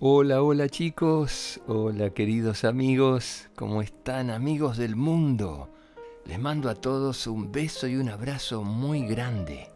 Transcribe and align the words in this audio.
Hola, 0.00 0.44
hola 0.44 0.68
chicos, 0.68 1.60
hola 1.66 2.10
queridos 2.10 2.62
amigos, 2.62 3.48
¿cómo 3.56 3.82
están 3.82 4.30
amigos 4.30 4.76
del 4.76 4.94
mundo? 4.94 5.70
Les 6.24 6.38
mando 6.38 6.70
a 6.70 6.76
todos 6.76 7.26
un 7.26 7.50
beso 7.50 7.88
y 7.88 7.96
un 7.96 8.08
abrazo 8.08 8.62
muy 8.62 9.04
grande. 9.08 9.66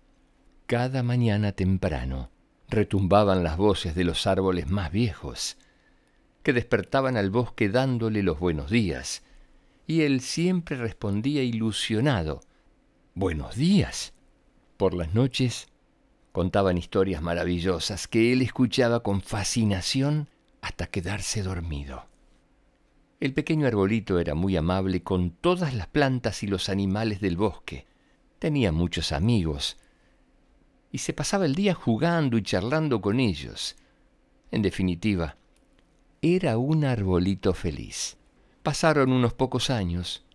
Cada 0.66 1.02
mañana 1.02 1.52
temprano 1.52 2.30
retumbaban 2.68 3.44
las 3.44 3.56
voces 3.56 3.94
de 3.94 4.04
los 4.04 4.26
árboles 4.26 4.68
más 4.68 4.90
viejos, 4.90 5.56
que 6.42 6.52
despertaban 6.52 7.16
al 7.16 7.30
bosque 7.30 7.68
dándole 7.68 8.22
los 8.22 8.38
buenos 8.38 8.70
días, 8.70 9.22
y 9.86 10.02
él 10.02 10.20
siempre 10.20 10.76
respondía 10.76 11.42
ilusionado, 11.42 12.40
Buenos 13.14 13.56
días. 13.56 14.12
Por 14.76 14.92
las 14.92 15.14
noches 15.14 15.68
contaban 16.32 16.76
historias 16.76 17.22
maravillosas 17.22 18.08
que 18.08 18.30
él 18.30 18.42
escuchaba 18.42 19.00
con 19.00 19.22
fascinación 19.22 20.28
hasta 20.60 20.86
quedarse 20.86 21.42
dormido. 21.42 22.04
El 23.18 23.32
pequeño 23.32 23.66
arbolito 23.66 24.18
era 24.18 24.34
muy 24.34 24.58
amable 24.58 25.02
con 25.02 25.30
todas 25.30 25.72
las 25.72 25.86
plantas 25.86 26.42
y 26.42 26.46
los 26.46 26.68
animales 26.68 27.22
del 27.22 27.38
bosque. 27.38 27.86
Tenía 28.38 28.72
muchos 28.72 29.10
amigos 29.10 29.78
y 30.92 30.98
se 30.98 31.14
pasaba 31.14 31.46
el 31.46 31.54
día 31.54 31.72
jugando 31.72 32.36
y 32.36 32.42
charlando 32.42 33.00
con 33.00 33.18
ellos. 33.18 33.76
En 34.50 34.60
definitiva, 34.60 35.36
era 36.20 36.58
un 36.58 36.84
arbolito 36.84 37.54
feliz. 37.54 38.18
Pasaron 38.62 39.10
unos 39.10 39.32
pocos 39.32 39.70
años 39.70 40.26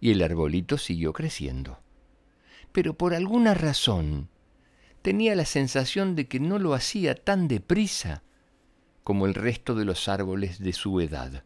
y 0.00 0.12
el 0.12 0.22
arbolito 0.22 0.78
siguió 0.78 1.12
creciendo. 1.12 1.80
Pero 2.70 2.96
por 2.96 3.14
alguna 3.14 3.52
razón 3.52 4.28
tenía 5.02 5.34
la 5.34 5.44
sensación 5.44 6.14
de 6.14 6.28
que 6.28 6.38
no 6.38 6.60
lo 6.60 6.74
hacía 6.74 7.16
tan 7.16 7.48
deprisa 7.48 8.22
como 9.02 9.26
el 9.26 9.34
resto 9.34 9.74
de 9.74 9.84
los 9.84 10.08
árboles 10.08 10.60
de 10.60 10.72
su 10.72 11.00
edad 11.00 11.42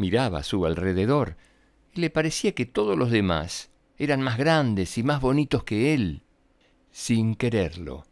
miraba 0.00 0.38
a 0.40 0.42
su 0.42 0.66
alrededor 0.66 1.36
y 1.94 2.00
le 2.00 2.10
parecía 2.10 2.52
que 2.52 2.66
todos 2.66 2.98
los 2.98 3.10
demás 3.10 3.70
eran 3.98 4.22
más 4.22 4.38
grandes 4.38 4.96
y 4.98 5.02
más 5.02 5.20
bonitos 5.20 5.62
que 5.62 5.94
él, 5.94 6.22
sin 6.90 7.34
quererlo. 7.34 8.04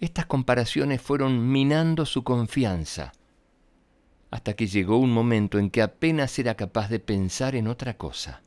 Estas 0.00 0.26
comparaciones 0.26 1.00
fueron 1.00 1.50
minando 1.50 2.06
su 2.06 2.22
confianza, 2.22 3.12
hasta 4.30 4.54
que 4.54 4.66
llegó 4.66 4.98
un 4.98 5.10
momento 5.10 5.58
en 5.58 5.70
que 5.70 5.82
apenas 5.82 6.38
era 6.38 6.54
capaz 6.54 6.88
de 6.88 7.00
pensar 7.00 7.56
en 7.56 7.66
otra 7.66 7.96
cosa. 7.96 8.42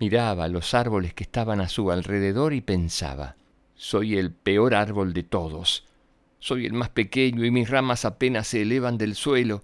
Miraba 0.00 0.48
los 0.48 0.74
árboles 0.74 1.14
que 1.14 1.24
estaban 1.24 1.60
a 1.60 1.68
su 1.68 1.90
alrededor 1.90 2.52
y 2.52 2.60
pensaba, 2.60 3.36
soy 3.74 4.18
el 4.18 4.32
peor 4.32 4.74
árbol 4.74 5.12
de 5.12 5.22
todos, 5.22 5.86
soy 6.40 6.66
el 6.66 6.72
más 6.72 6.88
pequeño 6.88 7.44
y 7.44 7.50
mis 7.50 7.70
ramas 7.70 8.04
apenas 8.04 8.48
se 8.48 8.62
elevan 8.62 8.98
del 8.98 9.14
suelo, 9.14 9.62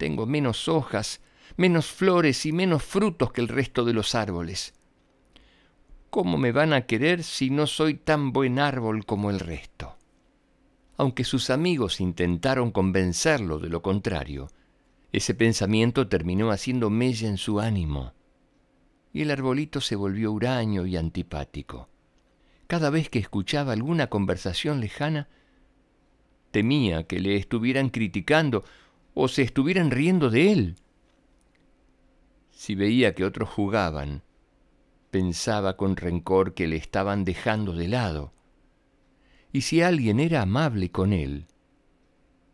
tengo 0.00 0.24
menos 0.24 0.66
hojas, 0.66 1.20
menos 1.58 1.88
flores 1.88 2.46
y 2.46 2.52
menos 2.52 2.82
frutos 2.82 3.32
que 3.32 3.42
el 3.42 3.48
resto 3.48 3.84
de 3.84 3.92
los 3.92 4.14
árboles. 4.14 4.72
¿Cómo 6.08 6.38
me 6.38 6.52
van 6.52 6.72
a 6.72 6.86
querer 6.86 7.22
si 7.22 7.50
no 7.50 7.66
soy 7.66 7.94
tan 7.94 8.32
buen 8.32 8.58
árbol 8.58 9.04
como 9.04 9.28
el 9.28 9.38
resto? 9.38 9.98
Aunque 10.96 11.22
sus 11.24 11.50
amigos 11.50 12.00
intentaron 12.00 12.70
convencerlo 12.70 13.58
de 13.58 13.68
lo 13.68 13.82
contrario, 13.82 14.48
ese 15.12 15.34
pensamiento 15.34 16.08
terminó 16.08 16.50
haciendo 16.50 16.88
mella 16.88 17.28
en 17.28 17.36
su 17.36 17.60
ánimo, 17.60 18.14
y 19.12 19.20
el 19.20 19.30
arbolito 19.30 19.82
se 19.82 19.96
volvió 19.96 20.32
huraño 20.32 20.86
y 20.86 20.96
antipático. 20.96 21.90
Cada 22.68 22.88
vez 22.88 23.10
que 23.10 23.18
escuchaba 23.18 23.74
alguna 23.74 24.06
conversación 24.06 24.80
lejana, 24.80 25.28
temía 26.52 27.04
que 27.06 27.20
le 27.20 27.36
estuvieran 27.36 27.90
criticando 27.90 28.64
o 29.14 29.28
se 29.28 29.42
estuvieran 29.42 29.90
riendo 29.90 30.30
de 30.30 30.52
él. 30.52 30.76
Si 32.50 32.74
veía 32.74 33.14
que 33.14 33.24
otros 33.24 33.48
jugaban, 33.48 34.22
pensaba 35.10 35.76
con 35.76 35.96
rencor 35.96 36.54
que 36.54 36.68
le 36.68 36.76
estaban 36.76 37.24
dejando 37.24 37.72
de 37.72 37.88
lado. 37.88 38.32
Y 39.52 39.62
si 39.62 39.82
alguien 39.82 40.20
era 40.20 40.42
amable 40.42 40.90
con 40.90 41.12
él, 41.12 41.46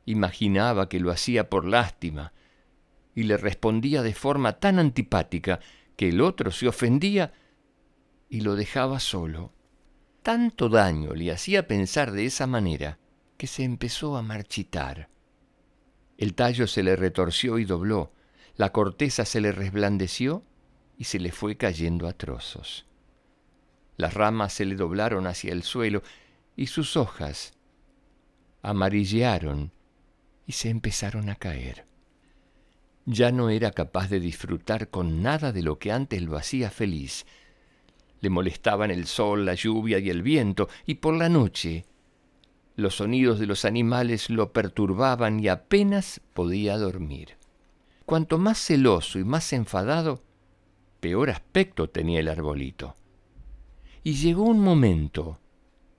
imaginaba 0.06 0.89
que 0.89 1.00
lo 1.00 1.11
hacía 1.11 1.50
por 1.50 1.67
lástima 1.67 2.33
y 3.15 3.25
le 3.25 3.37
respondía 3.37 4.03
de 4.03 4.15
forma 4.15 4.55
tan 4.55 4.78
antipática 4.78 5.61
que 5.97 6.09
el 6.09 6.21
otro 6.21 6.50
se 6.50 6.69
ofendía 6.69 7.33
y 8.28 8.41
lo 8.41 8.56
dejaba 8.56 9.00
solo. 9.00 9.53
Tanto 10.23 10.69
daño 10.69 11.15
le 11.15 11.31
hacía 11.31 11.67
pensar 11.67 12.12
de 12.12 12.26
esa 12.26 12.47
manera 12.47 12.99
que 13.37 13.47
se 13.47 13.64
empezó 13.64 14.17
a 14.17 14.23
marchitar. 14.23 15.08
El 16.19 16.35
tallo 16.35 16.67
se 16.67 16.83
le 16.83 16.97
retorció 16.97 17.59
y 17.59 17.65
dobló, 17.65 18.13
la 18.57 18.73
corteza 18.73 19.25
se 19.25 19.41
le 19.41 19.53
resblandeció 19.53 20.43
y 20.97 21.05
se 21.05 21.19
le 21.19 21.31
fue 21.31 21.57
cayendo 21.57 22.09
a 22.09 22.13
trozos. 22.13 22.87
Las 23.97 24.15
ramas 24.15 24.53
se 24.53 24.65
le 24.65 24.77
doblaron 24.77 25.27
hacia 25.27 25.53
el 25.53 25.63
suelo 25.63 26.03
y 26.57 26.69
sus 26.69 26.97
hojas 26.97 27.53
amarillearon 28.63 29.73
y 30.47 30.53
se 30.53 30.71
empezaron 30.71 31.29
a 31.29 31.37
caer. 31.37 31.87
Ya 33.05 33.31
no 33.31 33.51
era 33.51 33.71
capaz 33.71 34.09
de 34.09 34.19
disfrutar 34.19 34.89
con 34.89 35.23
nada 35.23 35.53
de 35.53 35.63
lo 35.63 35.79
que 35.79 35.93
antes 35.93 36.23
lo 36.23 36.37
hacía 36.37 36.71
feliz. 36.71 37.27
Le 38.21 38.31
molestaban 38.31 38.91
el 38.91 39.07
sol, 39.07 39.45
la 39.45 39.55
lluvia 39.55 39.99
y 39.99 40.11
el 40.11 40.23
viento, 40.23 40.69
y 40.87 40.97
por 40.97 41.15
la 41.15 41.29
noche 41.29 41.87
los 42.76 42.96
sonidos 42.96 43.38
de 43.38 43.46
los 43.46 43.64
animales 43.64 44.28
lo 44.28 44.52
perturbaban 44.52 45.40
y 45.40 45.49
apenas 45.49 46.20
podía 46.34 46.76
dormir. 46.76 47.38
Cuanto 48.05 48.38
más 48.38 48.58
celoso 48.58 49.19
y 49.19 49.25
más 49.25 49.52
enfadado, 49.55 50.23
peor 51.00 51.31
aspecto 51.31 51.88
tenía 51.88 52.20
el 52.20 52.28
arbolito. 52.28 52.94
Y 54.05 54.14
llegó 54.14 54.43
un 54.44 54.61
momento 54.61 55.40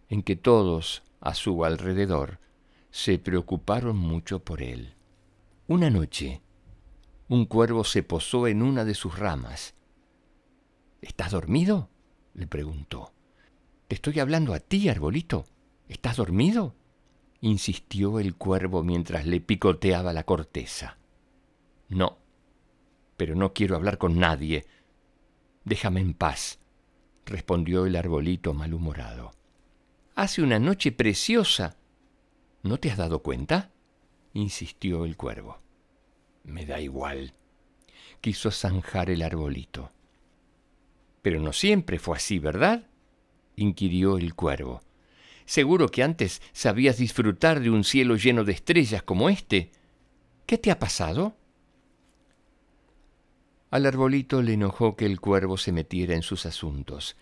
en 0.08 0.22
que 0.22 0.36
todos 0.36 1.04
a 1.20 1.34
su 1.34 1.66
alrededor 1.66 2.40
se 2.92 3.18
preocuparon 3.20 3.98
mucho 3.98 4.40
por 4.40 4.62
él. 4.62 4.94
Una 5.68 5.90
noche, 5.90 6.42
un 7.28 7.46
cuervo 7.46 7.84
se 7.84 8.04
posó 8.04 8.48
en 8.48 8.62
una 8.62 8.86
de 8.86 8.94
sus 8.94 9.18
ramas. 9.18 9.74
¿Estás 11.02 11.32
dormido? 11.32 11.90
le 12.36 12.48
preguntó. 12.48 13.12
Te 13.88 13.96
estoy 13.96 14.20
hablando 14.20 14.54
a 14.54 14.60
ti, 14.60 14.90
arbolito. 14.90 15.46
¿Estás 15.88 16.18
dormido? 16.18 16.76
insistió 17.40 18.20
el 18.20 18.36
cuervo 18.36 18.84
mientras 18.84 19.26
le 19.26 19.40
picoteaba 19.40 20.12
la 20.12 20.24
corteza. 20.24 20.98
No, 21.88 22.18
pero 23.16 23.36
no 23.36 23.54
quiero 23.54 23.76
hablar 23.76 23.98
con 23.98 24.20
nadie. 24.20 24.66
Déjame 25.64 26.02
en 26.02 26.14
paz, 26.14 26.60
respondió 27.26 27.86
el 27.86 27.96
arbolito 27.96 28.54
malhumorado. 28.54 29.32
Hace 30.16 30.42
una 30.42 30.60
noche 30.60 30.92
preciosa. 30.92 31.78
¿No 32.64 32.78
te 32.80 32.90
has 32.90 32.98
dado 32.98 33.22
cuenta? 33.22 33.72
insistió 34.34 35.06
el 35.06 35.16
cuervo. 35.16 35.60
Me 36.44 36.66
da 36.66 36.80
igual, 36.80 37.34
quiso 38.22 38.52
zanjar 38.52 39.10
el 39.10 39.22
arbolito. 39.22 39.92
Pero 41.22 41.40
no 41.40 41.54
siempre 41.54 42.00
fue 42.00 42.18
así, 42.18 42.40
¿verdad? 42.40 42.88
inquirió 43.56 44.18
el 44.18 44.34
cuervo. 44.34 44.82
Seguro 45.48 45.88
que 45.88 46.04
antes 46.04 46.42
sabías 46.52 46.98
disfrutar 46.98 47.62
de 47.62 47.70
un 47.70 47.86
cielo 47.86 48.18
lleno 48.18 48.44
de 48.44 48.52
estrellas 48.52 49.02
como 49.02 49.30
este. 49.30 49.72
¿Qué 50.46 50.58
te 50.58 50.72
ha 50.72 50.78
pasado? 50.78 51.38
Al 53.72 53.86
arbolito 53.86 54.42
le 54.42 54.54
enojó 54.54 54.98
que 54.98 55.06
el 55.06 55.22
cuervo 55.22 55.56
se 55.58 55.72
metiera 55.72 56.16
en 56.16 56.22
sus 56.22 56.46
asuntos, 56.46 57.16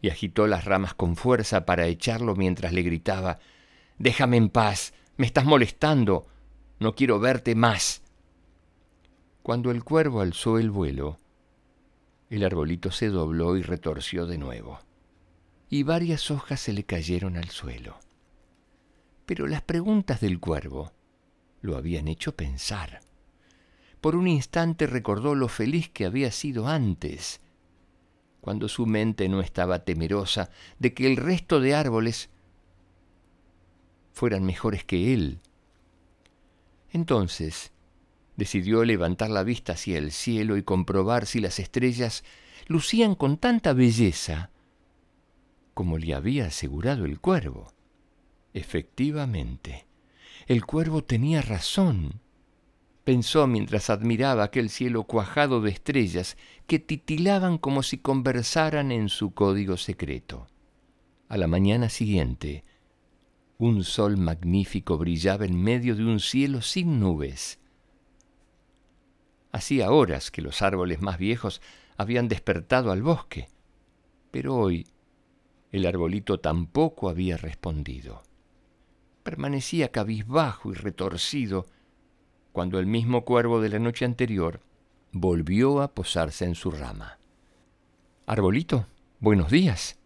y 0.00 0.08
agitó 0.08 0.46
las 0.46 0.64
ramas 0.64 0.94
con 0.94 1.16
fuerza 1.16 1.66
para 1.66 1.86
echarlo 1.86 2.34
mientras 2.34 2.72
le 2.72 2.80
gritaba 2.80 3.38
Déjame 3.98 4.38
en 4.38 4.48
paz, 4.48 4.94
me 5.18 5.26
estás 5.26 5.44
molestando, 5.44 6.28
no 6.78 6.94
quiero 6.94 7.20
verte 7.20 7.54
más. 7.54 8.02
Cuando 9.42 9.70
el 9.70 9.84
cuervo 9.84 10.22
alzó 10.22 10.58
el 10.58 10.70
vuelo, 10.70 11.18
el 12.30 12.42
arbolito 12.42 12.90
se 12.90 13.08
dobló 13.08 13.58
y 13.58 13.62
retorció 13.62 14.24
de 14.24 14.38
nuevo, 14.38 14.80
y 15.70 15.84
varias 15.84 16.32
hojas 16.32 16.60
se 16.60 16.72
le 16.72 16.82
cayeron 16.82 17.36
al 17.36 17.48
suelo. 17.48 18.00
Pero 19.24 19.46
las 19.46 19.62
preguntas 19.62 20.20
del 20.20 20.40
cuervo 20.40 20.92
lo 21.62 21.76
habían 21.76 22.08
hecho 22.08 22.34
pensar. 22.34 23.00
Por 24.00 24.16
un 24.16 24.26
instante 24.26 24.88
recordó 24.88 25.36
lo 25.36 25.46
feliz 25.46 25.88
que 25.88 26.04
había 26.04 26.32
sido 26.32 26.66
antes, 26.66 27.40
cuando 28.40 28.68
su 28.68 28.84
mente 28.86 29.28
no 29.28 29.40
estaba 29.40 29.84
temerosa 29.84 30.50
de 30.80 30.92
que 30.92 31.06
el 31.06 31.16
resto 31.16 31.60
de 31.60 31.74
árboles 31.74 32.30
fueran 34.12 34.44
mejores 34.44 34.82
que 34.82 35.14
él. 35.14 35.38
Entonces 36.92 37.70
decidió 38.36 38.84
levantar 38.84 39.30
la 39.30 39.44
vista 39.44 39.74
hacia 39.74 39.98
el 39.98 40.10
cielo 40.10 40.56
y 40.56 40.64
comprobar 40.64 41.26
si 41.26 41.40
las 41.40 41.60
estrellas 41.60 42.24
lucían 42.66 43.14
con 43.14 43.36
tanta 43.36 43.72
belleza 43.72 44.50
como 45.80 45.96
le 45.96 46.12
había 46.12 46.44
asegurado 46.44 47.06
el 47.06 47.20
cuervo. 47.20 47.72
Efectivamente, 48.52 49.86
el 50.46 50.66
cuervo 50.66 51.02
tenía 51.02 51.40
razón 51.40 52.20
pensó 53.02 53.46
mientras 53.46 53.88
admiraba 53.88 54.44
aquel 54.44 54.68
cielo 54.68 55.04
cuajado 55.04 55.62
de 55.62 55.70
estrellas 55.70 56.36
que 56.66 56.78
titilaban 56.78 57.56
como 57.56 57.82
si 57.82 57.96
conversaran 57.96 58.92
en 58.92 59.08
su 59.08 59.32
código 59.32 59.78
secreto. 59.78 60.48
A 61.30 61.38
la 61.38 61.46
mañana 61.46 61.88
siguiente, 61.88 62.62
un 63.56 63.84
sol 63.84 64.18
magnífico 64.18 64.98
brillaba 64.98 65.46
en 65.46 65.56
medio 65.56 65.96
de 65.96 66.04
un 66.04 66.20
cielo 66.20 66.60
sin 66.60 67.00
nubes. 67.00 67.58
Hacía 69.50 69.90
horas 69.92 70.30
que 70.30 70.42
los 70.42 70.60
árboles 70.60 71.00
más 71.00 71.16
viejos 71.16 71.62
habían 71.96 72.28
despertado 72.28 72.92
al 72.92 73.02
bosque, 73.02 73.48
pero 74.30 74.56
hoy 74.56 74.86
el 75.72 75.86
arbolito 75.86 76.40
tampoco 76.40 77.08
había 77.08 77.36
respondido. 77.36 78.22
Permanecía 79.22 79.90
cabizbajo 79.90 80.72
y 80.72 80.74
retorcido, 80.74 81.66
cuando 82.52 82.78
el 82.78 82.86
mismo 82.86 83.24
cuervo 83.24 83.60
de 83.60 83.68
la 83.68 83.78
noche 83.78 84.04
anterior 84.04 84.60
volvió 85.12 85.80
a 85.82 85.94
posarse 85.94 86.44
en 86.44 86.54
su 86.54 86.70
rama. 86.70 87.18
Arbolito, 88.26 88.86
buenos 89.20 89.50
días. 89.50 89.98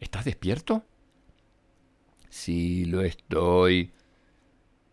¿Estás 0.00 0.24
despierto? 0.24 0.84
Sí, 2.28 2.84
lo 2.84 3.02
estoy. 3.02 3.92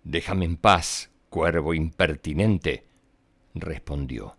Déjame 0.03 0.45
en 0.45 0.57
paz, 0.57 1.11
cuervo 1.29 1.73
impertinente, 1.73 2.85
respondió. 3.53 4.37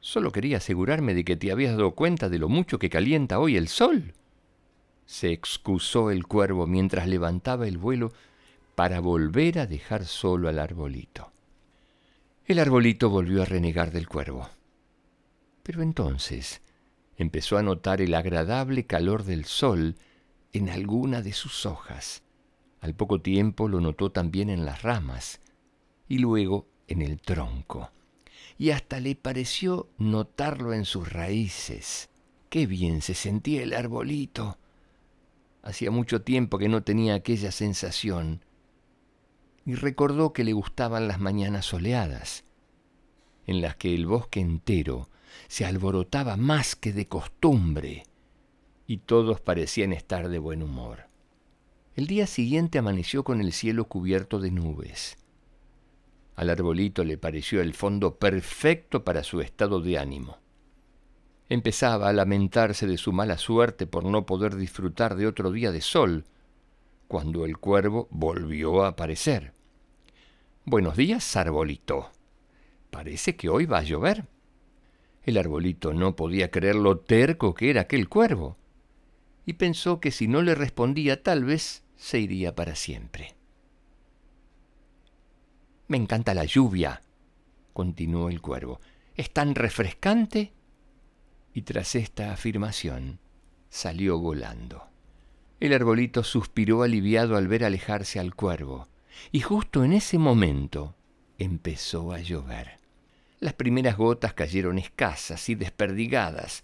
Solo 0.00 0.32
quería 0.32 0.56
asegurarme 0.56 1.14
de 1.14 1.24
que 1.24 1.36
te 1.36 1.52
habías 1.52 1.76
dado 1.76 1.94
cuenta 1.94 2.28
de 2.28 2.38
lo 2.38 2.48
mucho 2.48 2.78
que 2.78 2.88
calienta 2.88 3.38
hoy 3.38 3.56
el 3.56 3.68
sol. 3.68 4.14
Se 5.04 5.30
excusó 5.30 6.10
el 6.10 6.26
cuervo 6.26 6.66
mientras 6.66 7.06
levantaba 7.06 7.68
el 7.68 7.76
vuelo 7.78 8.12
para 8.74 9.00
volver 9.00 9.58
a 9.58 9.66
dejar 9.66 10.06
solo 10.06 10.48
al 10.48 10.58
arbolito. 10.58 11.32
El 12.46 12.58
arbolito 12.58 13.10
volvió 13.10 13.42
a 13.42 13.44
renegar 13.44 13.90
del 13.90 14.08
cuervo. 14.08 14.48
Pero 15.62 15.82
entonces 15.82 16.62
empezó 17.16 17.58
a 17.58 17.62
notar 17.62 18.00
el 18.00 18.14
agradable 18.14 18.86
calor 18.86 19.24
del 19.24 19.44
sol 19.44 19.96
en 20.52 20.70
alguna 20.70 21.20
de 21.20 21.32
sus 21.32 21.66
hojas. 21.66 22.22
Al 22.80 22.94
poco 22.94 23.20
tiempo 23.20 23.68
lo 23.68 23.80
notó 23.80 24.10
también 24.10 24.48
en 24.48 24.64
las 24.64 24.82
ramas 24.82 25.40
y 26.08 26.18
luego 26.18 26.66
en 26.88 27.02
el 27.02 27.20
tronco. 27.20 27.90
Y 28.58 28.70
hasta 28.70 29.00
le 29.00 29.16
pareció 29.16 29.88
notarlo 29.98 30.74
en 30.74 30.84
sus 30.84 31.12
raíces. 31.12 32.10
Qué 32.48 32.66
bien 32.66 33.00
se 33.02 33.14
sentía 33.14 33.62
el 33.62 33.72
arbolito. 33.72 34.58
Hacía 35.62 35.90
mucho 35.90 36.22
tiempo 36.22 36.58
que 36.58 36.68
no 36.68 36.82
tenía 36.82 37.14
aquella 37.14 37.52
sensación 37.52 38.44
y 39.64 39.74
recordó 39.74 40.32
que 40.32 40.44
le 40.44 40.52
gustaban 40.52 41.06
las 41.06 41.20
mañanas 41.20 41.66
soleadas, 41.66 42.44
en 43.46 43.60
las 43.60 43.76
que 43.76 43.94
el 43.94 44.06
bosque 44.06 44.40
entero 44.40 45.08
se 45.48 45.64
alborotaba 45.64 46.36
más 46.36 46.76
que 46.76 46.92
de 46.92 47.06
costumbre 47.06 48.04
y 48.86 48.98
todos 48.98 49.40
parecían 49.40 49.92
estar 49.92 50.28
de 50.28 50.38
buen 50.38 50.62
humor. 50.62 51.08
El 51.94 52.06
día 52.06 52.26
siguiente 52.26 52.78
amaneció 52.78 53.22
con 53.22 53.40
el 53.40 53.52
cielo 53.52 53.84
cubierto 53.84 54.40
de 54.40 54.50
nubes. 54.50 55.16
Al 56.40 56.48
arbolito 56.48 57.04
le 57.04 57.18
pareció 57.18 57.60
el 57.60 57.74
fondo 57.74 58.16
perfecto 58.16 59.04
para 59.04 59.22
su 59.24 59.42
estado 59.42 59.82
de 59.82 59.98
ánimo. 59.98 60.38
Empezaba 61.50 62.08
a 62.08 62.14
lamentarse 62.14 62.86
de 62.86 62.96
su 62.96 63.12
mala 63.12 63.36
suerte 63.36 63.86
por 63.86 64.06
no 64.06 64.24
poder 64.24 64.56
disfrutar 64.56 65.16
de 65.16 65.26
otro 65.26 65.52
día 65.52 65.70
de 65.70 65.82
sol, 65.82 66.24
cuando 67.08 67.44
el 67.44 67.58
cuervo 67.58 68.08
volvió 68.10 68.84
a 68.84 68.88
aparecer. 68.88 69.52
Buenos 70.64 70.96
días, 70.96 71.36
arbolito. 71.36 72.10
Parece 72.88 73.36
que 73.36 73.50
hoy 73.50 73.66
va 73.66 73.80
a 73.80 73.82
llover. 73.82 74.24
El 75.24 75.36
arbolito 75.36 75.92
no 75.92 76.16
podía 76.16 76.50
creer 76.50 76.76
lo 76.76 77.00
terco 77.00 77.52
que 77.52 77.68
era 77.68 77.82
aquel 77.82 78.08
cuervo, 78.08 78.56
y 79.44 79.52
pensó 79.52 80.00
que 80.00 80.10
si 80.10 80.26
no 80.26 80.40
le 80.40 80.54
respondía 80.54 81.22
tal 81.22 81.44
vez 81.44 81.84
se 81.96 82.18
iría 82.18 82.54
para 82.54 82.76
siempre. 82.76 83.34
Me 85.90 85.96
encanta 85.96 86.34
la 86.34 86.44
lluvia, 86.44 87.02
continuó 87.72 88.28
el 88.28 88.40
cuervo. 88.40 88.80
Es 89.16 89.32
tan 89.32 89.56
refrescante. 89.56 90.52
Y 91.52 91.62
tras 91.62 91.96
esta 91.96 92.32
afirmación 92.32 93.18
salió 93.70 94.16
volando. 94.16 94.84
El 95.58 95.72
arbolito 95.72 96.22
suspiró 96.22 96.84
aliviado 96.84 97.36
al 97.36 97.48
ver 97.48 97.64
alejarse 97.64 98.20
al 98.20 98.36
cuervo 98.36 98.86
y 99.32 99.40
justo 99.40 99.82
en 99.82 99.92
ese 99.92 100.16
momento 100.16 100.94
empezó 101.38 102.12
a 102.12 102.20
llover. 102.20 102.78
Las 103.40 103.54
primeras 103.54 103.96
gotas 103.96 104.32
cayeron 104.32 104.78
escasas 104.78 105.48
y 105.48 105.56
desperdigadas, 105.56 106.62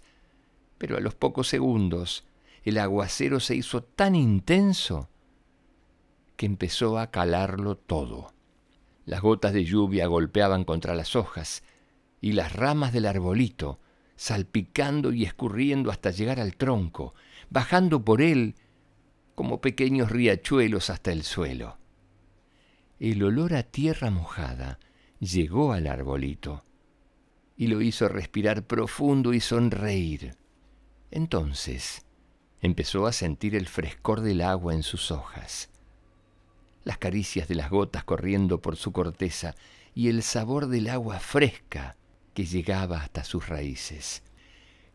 pero 0.77 0.95
a 0.95 1.01
los 1.01 1.15
pocos 1.15 1.49
segundos 1.49 2.25
el 2.63 2.77
aguacero 2.77 3.41
se 3.41 3.55
hizo 3.55 3.83
tan 3.83 4.15
intenso 4.15 5.09
que 6.37 6.45
empezó 6.45 6.97
a 6.97 7.11
calarlo 7.11 7.75
todo. 7.75 8.36
Las 9.07 9.21
gotas 9.21 9.53
de 9.53 9.65
lluvia 9.65 10.05
golpeaban 10.05 10.65
contra 10.65 10.93
las 10.93 11.15
hojas 11.15 11.63
y 12.21 12.33
las 12.33 12.53
ramas 12.53 12.93
del 12.93 13.07
arbolito, 13.07 13.79
salpicando 14.15 15.11
y 15.11 15.23
escurriendo 15.23 15.89
hasta 15.89 16.11
llegar 16.11 16.39
al 16.39 16.55
tronco, 16.55 17.15
bajando 17.49 18.05
por 18.05 18.21
él 18.21 18.53
como 19.33 19.61
pequeños 19.61 20.11
riachuelos 20.11 20.91
hasta 20.91 21.11
el 21.11 21.23
suelo 21.23 21.79
el 22.99 23.23
olor 23.23 23.53
a 23.53 23.63
tierra 23.63 24.09
mojada 24.09 24.79
llegó 25.19 25.71
al 25.71 25.87
arbolito 25.87 26.63
y 27.55 27.67
lo 27.67 27.81
hizo 27.81 28.07
respirar 28.07 28.65
profundo 28.65 29.33
y 29.33 29.39
sonreír. 29.39 30.35
Entonces 31.11 32.03
Empezó 32.59 33.05
a 33.05 33.13
sentir 33.13 33.55
el 33.55 33.67
frescor 33.67 34.21
del 34.21 34.41
agua 34.41 34.73
en 34.73 34.81
sus 34.81 35.11
hojas, 35.11 35.69
las 36.87 36.99
caricias 36.99 37.49
de 37.49 37.55
las 37.55 37.69
gotas 37.69 38.05
corriendo 38.05 38.61
por 38.61 38.77
su 38.77 38.93
corteza 38.93 39.55
y 39.93 40.07
el 40.07 40.23
sabor 40.23 40.67
del 40.67 40.87
agua 40.87 41.19
fresca 41.19 41.97
que 42.33 42.45
llegaba 42.45 43.01
hasta 43.01 43.25
sus 43.25 43.49
raíces. 43.49 44.23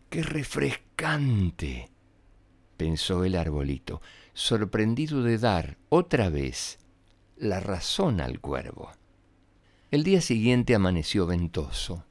¡Qué 0.08 0.22
refrescante! 0.22 1.90
pensó 2.78 3.24
el 3.24 3.36
arbolito, 3.36 4.00
sorprendido 4.32 5.22
de 5.22 5.36
dar 5.36 5.76
otra 5.90 6.30
vez 6.30 6.78
la 7.36 7.60
razón 7.60 8.22
al 8.22 8.40
cuervo. 8.40 8.90
El 9.90 10.02
día 10.02 10.22
siguiente 10.22 10.74
amaneció 10.74 11.26
ventoso. 11.26 12.06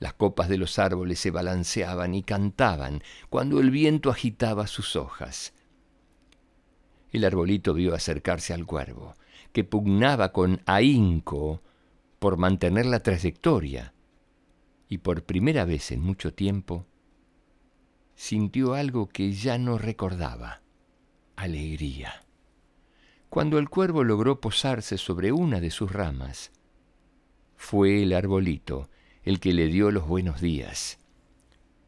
Las 0.00 0.12
copas 0.12 0.50
de 0.50 0.58
los 0.58 0.78
árboles 0.78 1.18
se 1.18 1.30
balanceaban 1.30 2.14
y 2.14 2.22
cantaban 2.22 3.02
cuando 3.30 3.58
el 3.58 3.70
viento 3.70 4.10
agitaba 4.10 4.66
sus 4.66 4.96
hojas. 4.96 5.54
El 7.12 7.24
arbolito 7.24 7.74
vio 7.74 7.94
acercarse 7.94 8.54
al 8.54 8.66
cuervo, 8.66 9.14
que 9.52 9.64
pugnaba 9.64 10.32
con 10.32 10.60
ahínco 10.66 11.62
por 12.18 12.36
mantener 12.36 12.86
la 12.86 13.02
trayectoria, 13.02 13.94
y 14.88 14.98
por 14.98 15.24
primera 15.24 15.64
vez 15.64 15.90
en 15.92 16.00
mucho 16.00 16.34
tiempo 16.34 16.86
sintió 18.14 18.74
algo 18.74 19.08
que 19.08 19.32
ya 19.32 19.56
no 19.56 19.78
recordaba, 19.78 20.60
alegría. 21.36 22.26
Cuando 23.30 23.58
el 23.58 23.70
cuervo 23.70 24.04
logró 24.04 24.40
posarse 24.40 24.98
sobre 24.98 25.32
una 25.32 25.60
de 25.60 25.70
sus 25.70 25.90
ramas, 25.90 26.52
fue 27.56 28.02
el 28.02 28.12
arbolito 28.12 28.90
el 29.22 29.38
que 29.40 29.52
le 29.52 29.68
dio 29.68 29.90
los 29.90 30.06
buenos 30.06 30.40
días. 30.40 30.98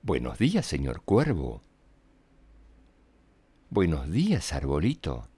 Buenos 0.03 0.39
días, 0.39 0.65
señor 0.65 1.03
cuervo. 1.03 1.63
Buenos 3.75 4.11
días, 4.11 4.53
arbolito, 4.53 5.29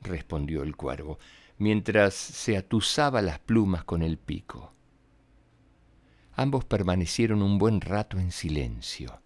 respondió 0.00 0.62
el 0.62 0.76
cuervo, 0.76 1.18
mientras 1.58 2.14
se 2.14 2.56
atusaba 2.56 3.20
las 3.20 3.38
plumas 3.38 3.84
con 3.84 4.00
el 4.00 4.16
pico. 4.16 4.72
Ambos 6.32 6.64
permanecieron 6.64 7.42
un 7.42 7.58
buen 7.58 7.82
rato 7.82 8.18
en 8.18 8.32
silencio, 8.32 9.20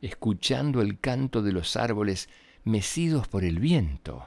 escuchando 0.00 0.80
el 0.80 0.98
canto 0.98 1.42
de 1.42 1.52
los 1.52 1.76
árboles 1.76 2.30
mecidos 2.64 3.28
por 3.28 3.44
el 3.44 3.58
viento. 3.58 4.24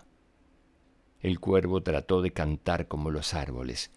El 1.19 1.39
cuervo 1.39 1.81
trató 1.81 2.21
de 2.21 2.31
cantar 2.31 2.87
como 2.87 3.09
los 3.09 3.33
árboles, 3.33 3.89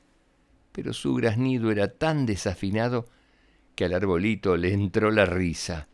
pero 0.72 0.94
su 0.94 1.12
graznido 1.16 1.70
era 1.70 1.92
tan 1.92 2.24
desafinado 2.24 3.04
que 3.74 3.84
al 3.84 3.92
arbolito 3.92 4.56
le 4.56 4.72
entró 4.72 5.10
la 5.10 5.26
risa. 5.26 5.86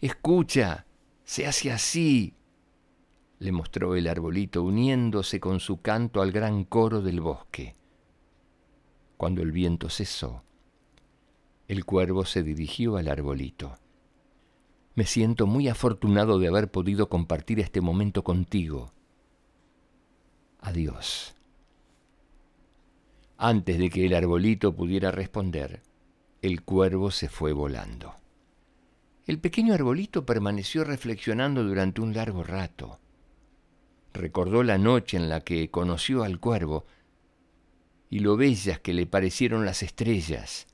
Escucha, 0.00 0.86
se 1.32 1.46
hace 1.46 1.72
así, 1.72 2.34
le 3.38 3.52
mostró 3.52 3.96
el 3.96 4.06
arbolito 4.06 4.62
uniéndose 4.62 5.40
con 5.40 5.60
su 5.60 5.80
canto 5.80 6.20
al 6.20 6.30
gran 6.30 6.64
coro 6.64 7.00
del 7.00 7.22
bosque. 7.22 7.74
Cuando 9.16 9.40
el 9.40 9.50
viento 9.50 9.88
cesó, 9.88 10.42
el 11.68 11.86
cuervo 11.86 12.26
se 12.26 12.42
dirigió 12.42 12.98
al 12.98 13.08
arbolito. 13.08 13.78
Me 14.94 15.06
siento 15.06 15.46
muy 15.46 15.68
afortunado 15.68 16.38
de 16.38 16.48
haber 16.48 16.70
podido 16.70 17.08
compartir 17.08 17.60
este 17.60 17.80
momento 17.80 18.22
contigo. 18.22 18.92
Adiós. 20.60 21.34
Antes 23.38 23.78
de 23.78 23.88
que 23.88 24.04
el 24.04 24.12
arbolito 24.12 24.76
pudiera 24.76 25.10
responder, 25.10 25.82
el 26.42 26.60
cuervo 26.62 27.10
se 27.10 27.30
fue 27.30 27.54
volando. 27.54 28.16
El 29.26 29.38
pequeño 29.38 29.72
arbolito 29.72 30.26
permaneció 30.26 30.82
reflexionando 30.82 31.62
durante 31.62 32.00
un 32.00 32.12
largo 32.12 32.42
rato. 32.42 32.98
Recordó 34.12 34.62
la 34.62 34.78
noche 34.78 35.16
en 35.16 35.28
la 35.28 35.40
que 35.40 35.70
conoció 35.70 36.24
al 36.24 36.40
cuervo 36.40 36.86
y 38.10 38.18
lo 38.18 38.36
bellas 38.36 38.80
que 38.80 38.92
le 38.92 39.06
parecieron 39.06 39.64
las 39.64 39.82
estrellas. 39.82 40.66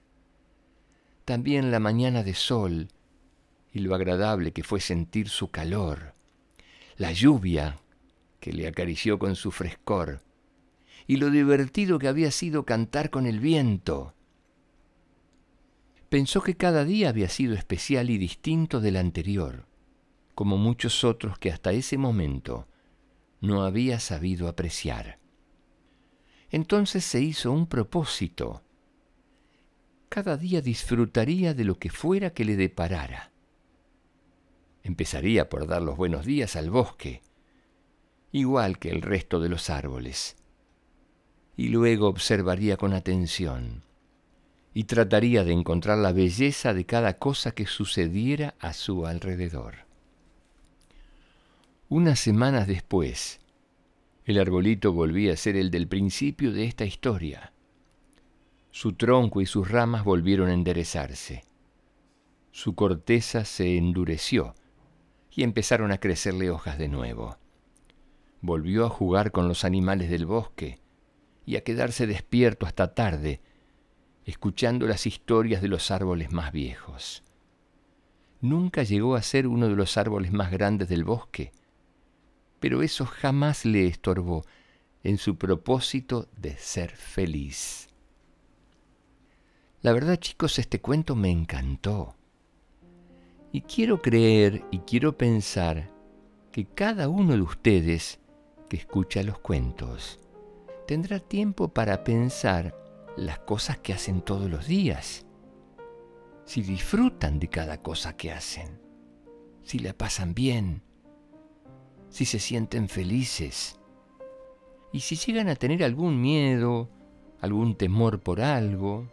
También 1.25 1.71
la 1.71 1.79
mañana 1.79 2.23
de 2.23 2.35
sol 2.35 2.89
y 3.73 3.81
lo 3.81 3.95
agradable 3.95 4.53
que 4.53 4.65
fue 4.65 4.81
sentir 4.81 5.29
su 5.29 5.51
calor. 5.51 6.15
La 6.97 7.13
lluvia 7.13 7.79
que 8.41 8.53
le 8.53 8.67
acarició 8.67 9.19
con 9.19 9.37
su 9.37 9.51
frescor 9.51 10.23
y 11.07 11.17
lo 11.17 11.31
divertido 11.31 11.99
que 11.99 12.09
había 12.09 12.31
sido 12.31 12.65
cantar 12.65 13.11
con 13.11 13.27
el 13.27 13.41
viento. 13.41 14.15
Pensó 16.09 16.43
que 16.43 16.57
cada 16.57 16.85
día 16.85 17.11
había 17.11 17.29
sido 17.29 17.55
especial 17.55 18.11
y 18.11 18.19
distinto 18.19 18.81
del 18.81 18.97
anterior, 18.97 19.67
como 20.35 20.57
muchos 20.57 21.05
otros 21.05 21.39
que 21.39 21.53
hasta 21.53 21.73
ese 21.73 21.99
momento 21.99 22.67
no 23.41 23.63
había 23.63 24.01
sabido 24.01 24.49
apreciar. 24.49 25.19
Entonces 26.51 27.05
se 27.05 27.21
hizo 27.21 27.53
un 27.53 27.67
propósito. 27.67 28.63
Cada 30.09 30.37
día 30.37 30.63
disfrutaría 30.63 31.53
de 31.53 31.65
lo 31.65 31.79
que 31.79 31.91
fuera 31.91 32.31
que 32.31 32.45
le 32.45 32.57
deparara. 32.57 33.31
Empezaría 34.83 35.51
por 35.51 35.67
dar 35.67 35.83
los 35.83 35.97
buenos 35.97 36.25
días 36.25 36.57
al 36.57 36.71
bosque, 36.71 37.23
igual 38.33 38.79
que 38.79 38.89
el 38.91 39.03
resto 39.03 39.41
de 39.41 39.51
los 39.51 39.69
árboles 39.69 40.37
y 41.59 41.71
luego 41.71 42.07
observaría 42.07 42.77
con 42.77 42.95
atención 42.95 43.83
y 44.75 44.85
trataría 44.85 45.45
de 45.45 45.53
encontrar 45.53 45.99
la 45.99 46.13
belleza 46.13 46.75
de 46.75 46.87
cada 46.87 47.19
cosa 47.19 47.53
que 47.53 47.67
sucediera 47.67 48.55
a 48.61 48.73
su 48.73 49.07
alrededor. 49.07 49.87
Unas 51.89 52.21
semanas 52.21 52.67
después, 52.67 53.41
el 54.25 54.39
arbolito 54.39 54.93
volvía 54.93 55.33
a 55.33 55.37
ser 55.37 55.57
el 55.57 55.71
del 55.71 55.89
principio 55.89 56.53
de 56.53 56.65
esta 56.65 56.85
historia. 56.85 57.53
Su 58.71 58.93
tronco 58.93 59.41
y 59.41 59.47
sus 59.47 59.71
ramas 59.71 60.05
volvieron 60.05 60.51
a 60.51 60.55
enderezarse. 60.55 61.45
Su 62.51 62.75
corteza 62.75 63.45
se 63.47 63.79
endureció 63.79 64.55
y 65.31 65.45
empezaron 65.45 65.93
a 65.93 65.99
crecerle 65.99 66.51
hojas 66.51 66.79
de 66.79 66.89
nuevo. 66.89 67.39
Volvió 68.41 68.85
a 68.85 68.91
jugar 68.91 69.33
con 69.33 69.49
los 69.49 69.65
animales 69.65 70.11
del 70.11 70.27
bosque, 70.27 70.81
y 71.47 71.57
a 71.57 71.65
quedarse 71.65 72.07
despierto 72.07 72.67
hasta 72.67 72.93
tarde, 72.95 73.41
escuchando 74.29 74.87
las 74.87 75.07
historias 75.07 75.63
de 75.63 75.69
los 75.69 75.91
árboles 75.91 76.33
más 76.33 76.53
viejos. 76.53 77.23
Nunca 78.43 78.83
llegó 78.83 79.15
a 79.15 79.23
ser 79.23 79.47
uno 79.47 79.69
de 79.69 79.75
los 79.75 79.97
árboles 79.97 80.33
más 80.33 80.51
grandes 80.51 80.91
del 80.91 81.03
bosque, 81.03 81.51
pero 82.61 82.83
eso 82.83 83.07
jamás 83.07 83.65
le 83.65 83.87
estorbó 83.87 84.45
en 85.03 85.17
su 85.17 85.39
propósito 85.39 86.29
de 86.37 86.59
ser 86.59 86.91
feliz. 86.91 87.89
La 89.81 89.95
verdad 89.95 90.17
chicos, 90.17 90.59
este 90.59 90.79
cuento 90.83 91.17
me 91.17 91.31
encantó. 91.31 92.15
Y 93.51 93.63
quiero 93.63 94.03
creer 94.03 94.63
y 94.71 94.81
quiero 94.81 95.17
pensar 95.17 95.91
que 96.53 96.67
cada 96.67 97.09
uno 97.09 97.33
de 97.33 97.41
ustedes 97.41 98.21
que 98.69 98.77
escucha 98.77 99.23
los 99.23 99.39
cuentos 99.39 100.19
tendrá 100.87 101.19
tiempo 101.19 101.69
para 101.69 102.05
pensar 102.05 102.75
las 103.19 103.41
cosas 103.41 103.79
que 103.79 103.93
hacen 103.93 104.23
todos 104.23 104.49
los 104.49 104.67
días, 104.67 105.27
si 106.45 106.63
disfrutan 106.63 107.41
de 107.41 107.49
cada 107.49 107.83
cosa 107.83 108.17
que 108.17 108.31
hacen, 108.31 108.81
si 109.63 109.81
la 109.81 109.93
pasan 109.93 110.35
bien, 110.35 110.83
si 112.09 112.25
se 112.25 112.39
sienten 112.39 112.89
felices 112.89 113.81
y 114.93 115.01
si 115.01 115.17
llegan 115.17 115.49
a 115.49 115.57
tener 115.57 115.83
algún 115.83 116.21
miedo, 116.21 116.89
algún 117.41 117.77
temor 117.77 118.21
por 118.21 118.41
algo. 118.41 119.11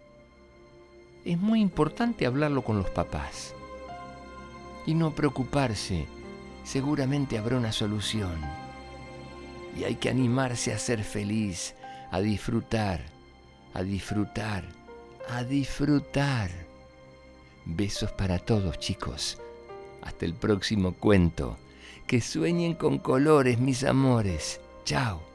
Es 1.25 1.39
muy 1.39 1.59
importante 1.59 2.27
hablarlo 2.27 2.63
con 2.63 2.77
los 2.77 2.89
papás 2.91 3.55
y 4.85 4.93
no 4.93 5.15
preocuparse, 5.15 6.05
seguramente 6.63 7.39
habrá 7.39 7.57
una 7.57 7.71
solución 7.71 8.39
y 9.75 9.83
hay 9.83 9.95
que 9.95 10.09
animarse 10.09 10.71
a 10.74 10.77
ser 10.77 11.03
feliz, 11.03 11.75
a 12.12 12.21
disfrutar, 12.21 13.14
a 13.75 13.84
disfrutar, 13.84 14.63
a 15.29 15.44
disfrutar. 15.44 16.50
Besos 17.65 18.12
para 18.13 18.39
todos 18.39 18.79
chicos. 18.79 19.38
Hasta 20.01 20.25
el 20.25 20.34
próximo 20.34 20.94
cuento. 20.94 21.58
Que 22.08 22.22
sueñen 22.22 22.75
con 22.75 23.00
colores, 23.00 23.60
mis 23.60 23.84
amores. 23.84 24.62
Chao. 24.86 25.34